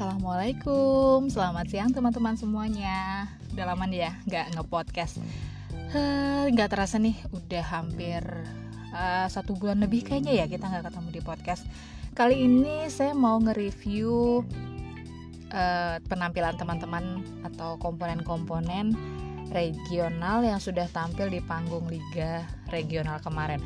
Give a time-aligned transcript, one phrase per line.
[0.00, 3.28] Assalamualaikum, selamat siang teman-teman semuanya.
[3.52, 5.20] Udah lama nih ya, nggak nge-podcast.
[6.48, 8.24] Nggak terasa nih, udah hampir
[8.96, 11.68] uh, satu bulan lebih kayaknya ya kita nggak ketemu di podcast.
[12.16, 14.40] Kali ini saya mau nge-review
[15.52, 18.96] uh, penampilan teman-teman atau komponen-komponen
[19.52, 23.60] regional yang sudah tampil di panggung Liga Regional kemarin.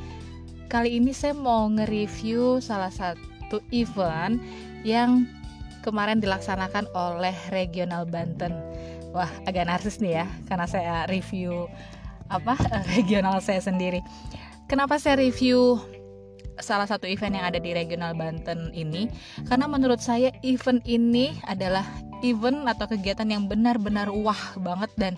[0.66, 4.43] Kali ini saya mau nge-review salah satu event
[4.82, 5.30] yang
[5.84, 8.56] kemarin dilaksanakan oleh Regional Banten.
[9.12, 11.68] Wah, agak narsis nih ya, karena saya review
[12.32, 12.57] apa
[12.96, 14.00] regional saya sendiri.
[14.64, 15.76] Kenapa saya review
[16.57, 19.12] salah satu event yang ada di Regional Banten ini?
[19.44, 21.85] Karena menurut saya event ini adalah
[22.24, 25.12] event atau kegiatan yang benar-benar wah banget dan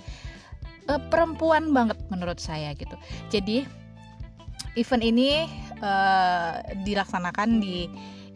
[0.91, 2.99] uh, perempuan banget menurut saya gitu.
[3.31, 3.63] Jadi
[4.75, 5.47] event ini
[5.81, 7.87] uh, dilaksanakan di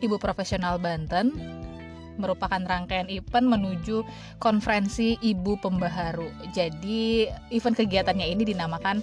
[0.01, 1.35] Ibu Profesional Banten
[2.21, 4.05] merupakan rangkaian event menuju
[4.37, 6.29] konferensi Ibu Pembaharu.
[6.53, 9.01] Jadi event kegiatannya ini dinamakan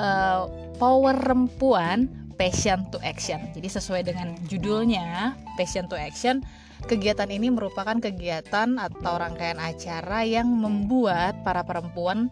[0.00, 0.48] uh,
[0.80, 3.38] Power Rempuan Passion to Action.
[3.54, 6.42] Jadi sesuai dengan judulnya Passion to Action,
[6.90, 12.28] kegiatan ini merupakan kegiatan atau rangkaian acara yang membuat para perempuan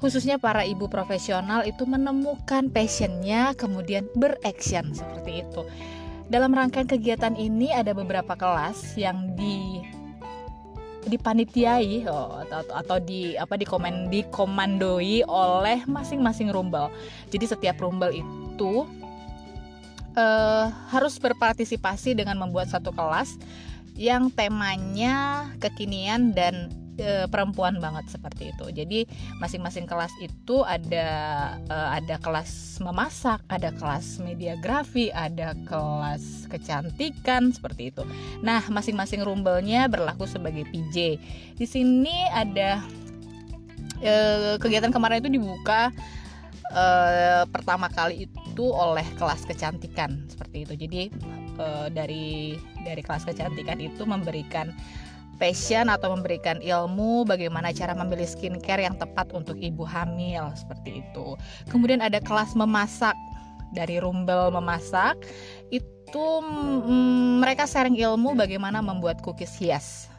[0.00, 5.62] khususnya para ibu profesional itu menemukan passionnya kemudian beraction seperti itu
[6.30, 9.82] dalam rangkaian kegiatan ini ada beberapa kelas yang di
[11.00, 16.86] dipanitiai oh, atau, atau di apa dikomen dikomandoi oleh masing-masing rumbel.
[17.34, 18.86] Jadi setiap rumbel itu
[20.14, 23.40] uh, harus berpartisipasi dengan membuat satu kelas
[23.98, 26.70] yang temanya kekinian dan
[27.00, 28.68] e, perempuan banget seperti itu.
[28.70, 29.08] Jadi
[29.40, 31.08] masing-masing kelas itu ada
[31.64, 38.04] e, ada kelas memasak, ada kelas mediagrafi, ada kelas kecantikan seperti itu.
[38.44, 41.16] Nah, masing-masing rumbelnya berlaku sebagai PJ.
[41.56, 42.84] Di sini ada
[44.04, 44.14] e,
[44.60, 45.88] kegiatan kemarin itu dibuka
[46.72, 46.84] e,
[47.48, 50.74] pertama kali itu oleh kelas kecantikan seperti itu.
[50.76, 51.02] Jadi
[51.56, 54.72] e, dari dari kelas kecantikan itu memberikan
[55.40, 61.34] passion atau memberikan ilmu bagaimana cara memilih skincare yang tepat untuk ibu hamil seperti itu.
[61.72, 63.16] Kemudian ada kelas memasak
[63.72, 65.16] dari Rumbel memasak
[65.72, 70.10] itu mm, mereka sharing ilmu bagaimana membuat cookies hias.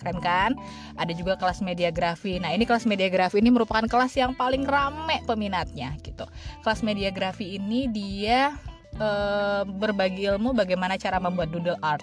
[0.00, 0.56] Keren kan?
[0.96, 2.40] Ada juga kelas mediagrafi.
[2.40, 6.24] Nah, ini kelas mediagrafi ini merupakan kelas yang paling rame peminatnya gitu.
[6.64, 8.56] Kelas mediagrafi ini dia
[8.96, 9.08] e,
[9.68, 12.00] berbagi ilmu bagaimana cara membuat doodle art.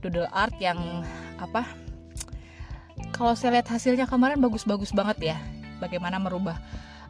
[0.00, 1.04] Doodle art yang
[1.36, 1.83] apa?
[3.14, 5.38] Kalau saya lihat hasilnya kemarin bagus-bagus banget ya.
[5.78, 6.58] Bagaimana merubah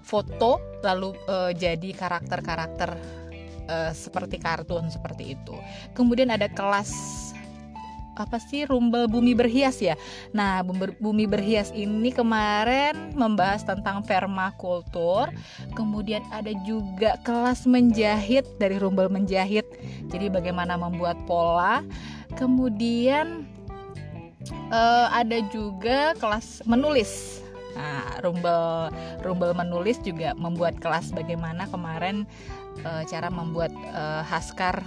[0.04, 2.92] foto lalu uh, jadi karakter-karakter
[3.72, 5.56] uh, seperti kartun seperti itu.
[5.96, 6.92] Kemudian ada kelas
[8.14, 9.98] apa sih rumbel bumi berhias ya?
[10.30, 10.62] Nah
[11.00, 15.34] bumi berhias ini kemarin membahas tentang permakultur
[15.74, 19.66] kemudian ada juga kelas menjahit dari rumbel menjahit.
[20.12, 21.82] Jadi bagaimana membuat pola.
[22.34, 23.46] Kemudian
[24.72, 27.44] uh, ada juga kelas menulis
[27.74, 28.90] Nah, rumbel
[29.26, 32.22] rumbel menulis juga membuat kelas bagaimana kemarin
[32.86, 34.86] uh, cara membuat uh, haskar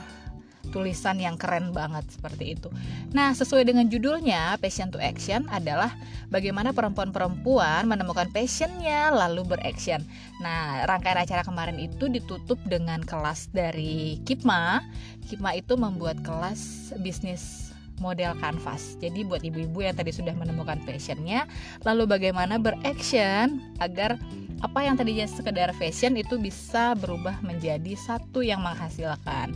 [0.68, 2.68] tulisan yang keren banget seperti itu.
[3.16, 5.96] Nah, sesuai dengan judulnya, Passion to Action adalah
[6.28, 10.04] bagaimana perempuan-perempuan menemukan passionnya lalu beraction.
[10.44, 14.84] Nah, rangkaian acara kemarin itu ditutup dengan kelas dari Kipma.
[15.32, 17.67] Kipma itu membuat kelas bisnis
[17.98, 18.98] model kanvas.
[19.02, 21.50] Jadi buat ibu-ibu yang tadi sudah menemukan passionnya,
[21.86, 24.18] lalu bagaimana beraction agar
[24.62, 29.54] apa yang tadinya sekedar fashion itu bisa berubah menjadi satu yang menghasilkan.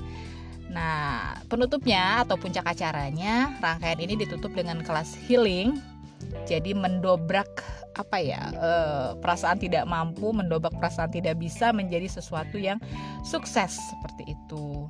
[0.72, 5.76] Nah, penutupnya atau puncak acaranya, rangkaian ini ditutup dengan kelas healing.
[6.48, 7.50] Jadi mendobrak
[7.98, 8.72] apa ya e,
[9.20, 12.80] perasaan tidak mampu, mendobrak perasaan tidak bisa menjadi sesuatu yang
[13.26, 14.88] sukses seperti itu.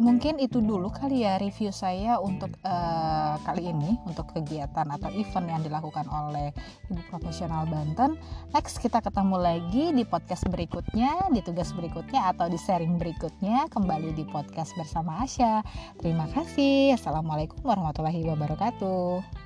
[0.00, 5.46] Mungkin itu dulu kali ya review saya untuk uh, kali ini untuk kegiatan atau event
[5.46, 6.50] yang dilakukan oleh
[6.88, 8.16] Ibu Profesional Banten.
[8.50, 14.16] Next kita ketemu lagi di podcast berikutnya, di tugas berikutnya atau di sharing berikutnya kembali
[14.16, 15.62] di podcast bersama Asya.
[16.00, 16.96] Terima kasih.
[16.96, 19.39] Assalamualaikum warahmatullahi wabarakatuh.